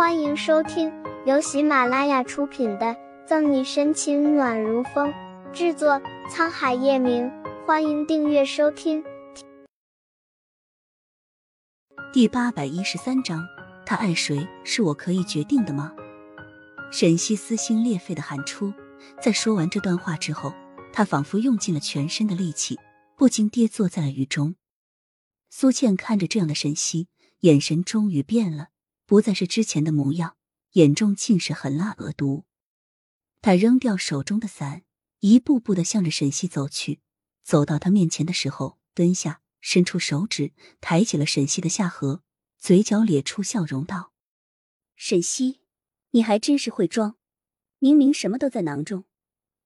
[0.00, 0.90] 欢迎收听
[1.26, 2.86] 由喜马拉雅出品的
[3.26, 5.12] 《赠你深情暖如风》，
[5.52, 7.30] 制作沧海夜明。
[7.66, 9.04] 欢迎订阅收听。
[12.14, 13.46] 第八百一十三章，
[13.84, 15.92] 他爱谁是我可以决定的吗？
[16.90, 18.72] 沈西撕心裂肺的喊出。
[19.20, 20.54] 在说完这段话之后，
[20.94, 22.80] 他仿佛用尽了全身的力气，
[23.18, 24.54] 不禁跌坐在了雨中。
[25.50, 27.08] 苏倩看着这样的沈西，
[27.40, 28.68] 眼神终于变了，
[29.10, 30.36] 不再是之前的模样，
[30.74, 32.44] 眼中尽是狠辣恶毒。
[33.40, 34.84] 他扔掉手中的伞，
[35.18, 37.00] 一步步的向着沈西走去。
[37.42, 42.22] 走到他面前的时候，蹲下，伸出手指，抬起了沈西的下颌，
[42.56, 44.12] 嘴角咧出笑容道
[44.94, 45.58] ：“沈西，
[46.12, 47.16] 你还真是会装。”
[47.82, 49.06] 明明什么都在囊中，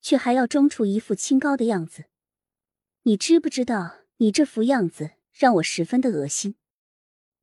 [0.00, 2.06] 却还要装出一副清高的样子。
[3.02, 6.54] 你知不知道，你这副样子让我十分的恶心。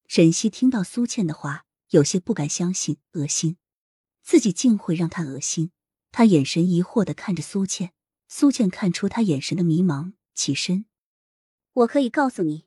[0.08, 3.58] 沈西听到苏倩的话，有些不敢相信，恶心，
[4.24, 5.72] 自己竟会让他恶心。
[6.12, 7.94] 他眼神疑惑的看着苏倩，
[8.28, 10.86] 苏倩看出他眼神的迷茫，起身。
[11.74, 12.66] 我可以告诉你，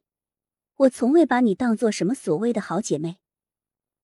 [0.77, 3.19] 我从未把你当做什么所谓的好姐妹。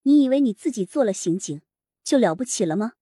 [0.02, 1.62] 你以为你自己做了刑警
[2.02, 2.94] 就了不起了吗？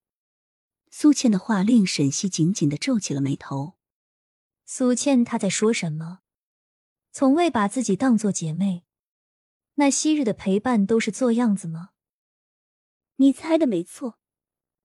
[0.91, 3.79] 苏倩的话令沈西紧紧的皱起了眉头。
[4.67, 6.21] 苏倩，她在说什么？
[7.13, 8.85] 从未把自己当做姐妹？
[9.77, 11.93] 那昔日的陪伴都是做样子吗？
[13.21, 14.19] 你猜的没错，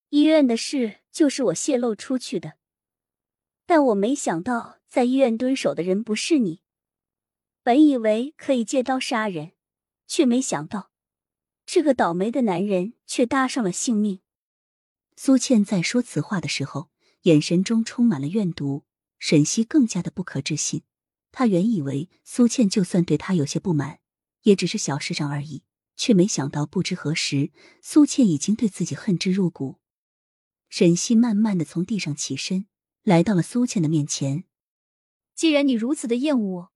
[0.09, 2.57] 医院的事就是我泄露出去的。
[3.65, 6.59] 但我没想到，在医院蹲守的人不是你。
[7.63, 9.53] 本以为可以借刀杀人，
[10.05, 10.91] 却没想到，
[11.65, 14.19] 这个倒霉的男人却搭上了性命。
[15.15, 16.89] 苏倩在说此话的时候，
[17.21, 18.83] 眼神中充满了怨毒。
[19.17, 20.83] 沈西更加的不可置信。
[21.31, 24.01] 他原以为苏倩就算对他有些不满，
[24.41, 25.63] 也只是小事上而已，
[25.95, 27.51] 却没想到不知何时，
[27.81, 29.79] 苏倩已经对自己恨之入骨。
[30.69, 32.67] 沈西慢慢的从地上起身，
[33.03, 34.45] 来到了苏倩的面前。
[35.33, 36.71] 既然你如此的厌恶我，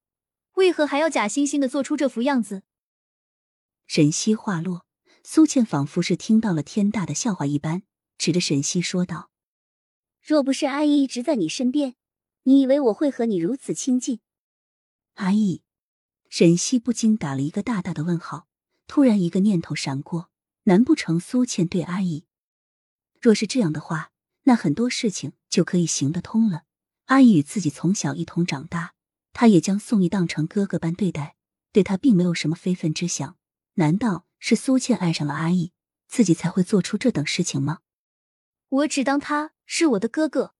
[0.55, 2.63] 为何还要假惺惺的做出这副样子？
[3.87, 4.85] 沈西话落，
[5.23, 7.83] 苏倩仿佛是听到了天大的笑话一般。
[8.17, 9.31] 指着沈西说道
[10.21, 11.95] ：“若不是阿姨一直在你身边，
[12.43, 14.19] 你以为我会和你如此亲近？”
[15.15, 15.63] 阿姨，
[16.29, 18.48] 沈西不禁打了一个大大的问号。
[18.89, 20.31] 突然，一个念头闪过：
[20.63, 22.25] 难不成苏倩对阿姨？
[23.21, 24.11] 若是这样的话，
[24.45, 26.63] 那很多事情就可以行得通了。
[27.05, 28.95] 阿姨与自己从小一同长大，
[29.31, 31.35] 她也将宋义当成哥哥般对待，
[31.71, 33.37] 对他并没有什么非分之想。
[33.75, 35.71] 难道是苏倩爱上了阿义，
[36.07, 37.81] 自己才会做出这等事情吗？
[38.69, 40.55] 我只当他是我的哥哥。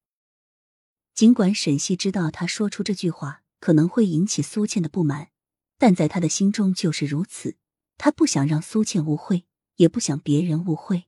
[1.15, 5.31] 尽管沈西知道他说出这句话可能会引起苏倩的不满，
[5.79, 7.57] 但在他的心中就是如此。
[7.99, 9.45] 他不想让苏倩误会，
[9.75, 11.03] 也不想别人误会。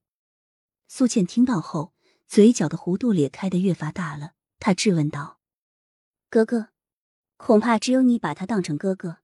[0.87, 1.93] 苏倩听到后，
[2.27, 4.33] 嘴角的弧度咧开的越发大了。
[4.59, 5.39] 她质问道
[6.29, 6.67] ：“哥哥，
[7.37, 9.19] 恐怕只有你把他当成哥哥，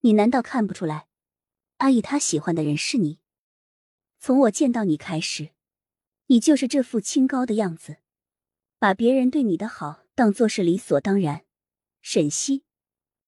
[0.00, 1.06] 你难道看不出来？
[1.78, 3.20] 阿姨她喜欢的人是你。
[4.18, 5.52] 从我见到你开始。”
[6.28, 7.98] 你就是这副清高的样子，
[8.80, 11.44] 把别人对你的好当做是理所当然。
[12.02, 12.64] 沈西，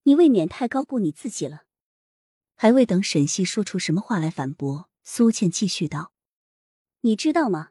[0.02, 1.67] 你未免太高估你自己了。
[2.60, 6.12] 还未等沈西说出什么话来反驳，苏倩继续道
[7.02, 7.70] ：“你知道吗？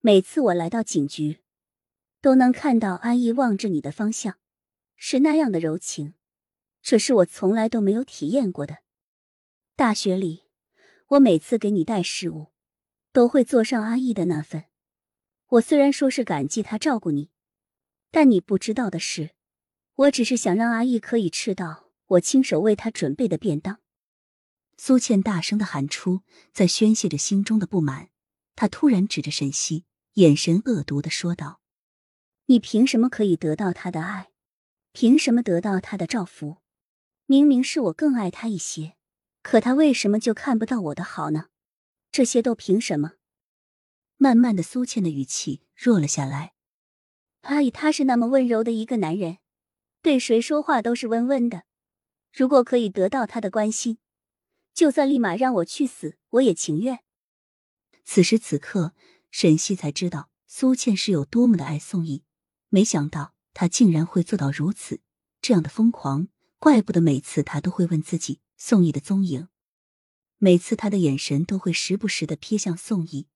[0.00, 1.42] 每次我来到警局，
[2.22, 4.38] 都能看到安逸望着你的方向，
[4.96, 6.14] 是那样的柔情，
[6.80, 8.78] 这是我从来都没有体验过的。
[9.76, 10.44] 大学里，
[11.08, 12.46] 我每次给你带食物。”
[13.12, 14.64] 都会做上阿义的那份。
[15.46, 17.30] 我虽然说是感激他照顾你，
[18.10, 19.36] 但你不知道的是，
[19.94, 23.83] 我只是想让阿义可以吃到我亲手为他准备的便当。
[24.86, 26.20] 苏倩大声的喊出，
[26.52, 28.10] 在宣泄着心中的不满。
[28.54, 29.86] 她突然指着沈西，
[30.16, 31.62] 眼神恶毒的说道
[32.44, 34.28] ：“你凭什么可以得到他的爱？
[34.92, 36.58] 凭什么得到他的照拂？
[37.24, 38.96] 明明是我更爱他一些，
[39.40, 41.46] 可他为什么就看不到我的好呢？”
[42.12, 43.12] 这些都凭什么？
[44.18, 46.52] 慢慢的，苏倩的语气弱了下来。
[47.40, 49.38] 阿姨，他是那么温柔的一个男人，
[50.02, 51.62] 对谁说话都是温温的。
[52.30, 53.96] 如果可以得到他的关心，
[54.74, 56.98] 就算立马让我去死，我也情愿。
[58.04, 58.92] 此时此刻，
[59.30, 62.24] 沈西才知道苏倩是有多么的爱宋义，
[62.68, 65.00] 没想到他竟然会做到如此
[65.40, 66.28] 这样的疯狂，
[66.58, 69.48] 怪不得每次他都会问自己宋义的踪影。
[70.38, 73.28] 每次他的眼神都会时不时的瞥向宋义，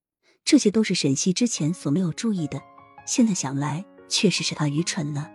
[0.44, 2.60] 这些都是沈西之前所没有注意的。
[3.06, 5.30] 现在想来，确实是他愚蠢了。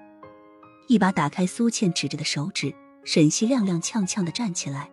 [0.88, 4.92] 一把打开苏倩指着的手指，沈西踉踉跄跄的站起来。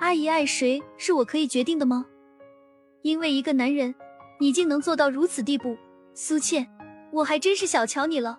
[0.00, 2.06] 阿姨爱谁是我可以决定的吗？
[3.02, 3.94] 因为一个男人，
[4.38, 5.76] 你竟能做到如此地步，
[6.14, 6.66] 苏倩，
[7.12, 8.38] 我还真是小瞧你了。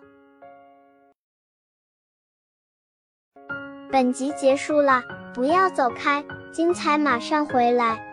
[3.92, 8.11] 本集结束了，不要走开，精彩马上回来。